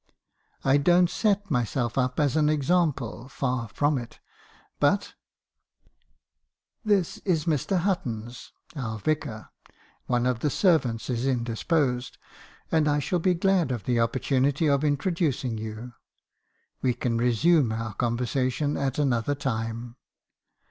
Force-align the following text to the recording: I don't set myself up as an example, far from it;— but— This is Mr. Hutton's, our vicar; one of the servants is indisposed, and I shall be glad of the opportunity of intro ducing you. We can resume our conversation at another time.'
I 0.65 0.77
don't 0.77 1.11
set 1.11 1.51
myself 1.51 1.95
up 1.95 2.19
as 2.19 2.35
an 2.35 2.49
example, 2.49 3.27
far 3.29 3.67
from 3.69 3.99
it;— 3.99 4.19
but— 4.79 5.13
This 6.83 7.19
is 7.19 7.45
Mr. 7.45 7.77
Hutton's, 7.77 8.51
our 8.75 8.97
vicar; 8.97 9.49
one 10.07 10.25
of 10.25 10.39
the 10.39 10.49
servants 10.49 11.07
is 11.11 11.27
indisposed, 11.27 12.17
and 12.71 12.87
I 12.87 12.97
shall 12.97 13.19
be 13.19 13.35
glad 13.35 13.71
of 13.71 13.83
the 13.83 13.99
opportunity 13.99 14.67
of 14.67 14.83
intro 14.83 15.11
ducing 15.11 15.59
you. 15.59 15.93
We 16.81 16.95
can 16.95 17.19
resume 17.19 17.71
our 17.71 17.93
conversation 17.93 18.77
at 18.77 18.97
another 18.97 19.35
time.' 19.35 19.97